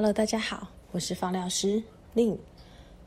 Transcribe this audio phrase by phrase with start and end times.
[0.00, 1.82] Hello，大家好，我是芳疗师
[2.14, 2.38] 令。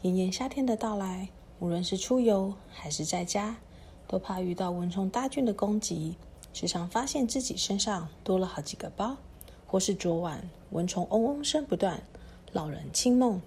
[0.03, 1.27] 炎炎夏天的到来，
[1.58, 3.56] 无论是出游还是在家，
[4.08, 6.16] 都怕遇到蚊虫大军的攻击，
[6.54, 9.18] 时常发现自己身上多了好几个包，
[9.66, 12.00] 或是昨晚蚊虫嗡嗡声不断，
[12.52, 13.41] 扰人清梦。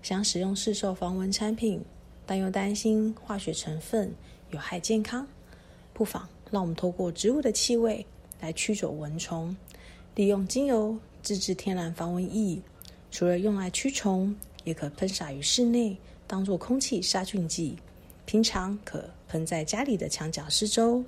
[0.00, 1.84] 想使用市售防蚊产品，
[2.24, 4.10] 但又担心化学成分
[4.52, 5.28] 有害健康，
[5.92, 8.06] 不妨让我们透过植物的气味
[8.40, 9.54] 来驱走蚊虫，
[10.14, 12.58] 利用精油自制天然防蚊液。
[13.16, 17.74] 除了用来驱虫，也可喷洒于室内，当做空气杀菌剂。
[18.26, 21.02] 平常可喷在家里的墙角四周、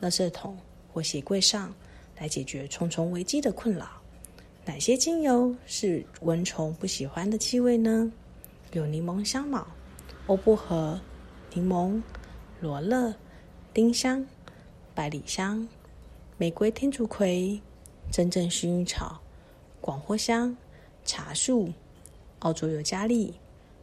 [0.00, 0.58] 垃圾桶
[0.92, 1.72] 或鞋柜上，
[2.18, 3.88] 来解决虫虫危机的困扰。
[4.64, 8.10] 哪些精油是蚊虫不喜欢的气味呢？
[8.72, 9.64] 有柠檬香茅、
[10.26, 11.00] 欧薄荷、
[11.52, 12.02] 柠檬、
[12.60, 13.14] 罗勒、
[13.72, 14.26] 丁香、
[14.92, 15.68] 百里香、
[16.36, 17.60] 玫瑰天竺葵、
[18.10, 19.20] 真正薰衣草、
[19.80, 20.56] 广藿香。
[21.04, 21.70] 茶树、
[22.40, 23.34] 澳洲尤加利，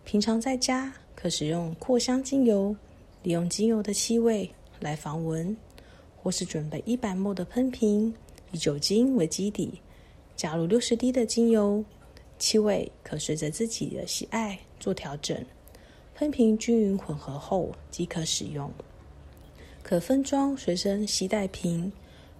[0.03, 2.75] 平常在家可使用扩香精油，
[3.23, 5.55] 利用精油的气味来防蚊，
[6.21, 8.13] 或是准备一百沫的喷瓶，
[8.51, 9.79] 以酒精为基底，
[10.35, 11.83] 加入六十滴的精油，
[12.39, 15.37] 气味可随着自己的喜爱做调整。
[16.15, 18.71] 喷瓶均匀混合后即可使用，
[19.83, 21.91] 可分装随身携带瓶，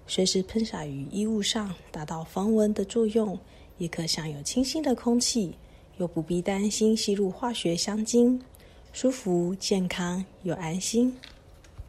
[0.08, 3.38] 随时喷洒于衣物上，达到防蚊的作用。
[3.82, 5.56] 也可享有清新的空气，
[5.98, 8.40] 又不必担心吸入化学香精，
[8.94, 11.12] 舒服、健康又安心。